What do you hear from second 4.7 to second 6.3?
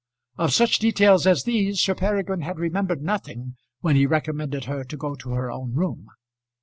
to go to her own room.